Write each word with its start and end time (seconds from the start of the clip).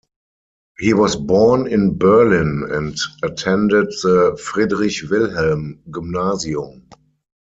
He 0.79 0.95
was 0.95 1.15
born 1.15 1.67
in 1.67 1.95
Berlin, 1.95 2.65
and 2.71 2.97
attended 3.21 3.85
the 4.01 4.35
Friedrich-Wilhelm 4.43 5.79
gymnasium. 5.93 6.87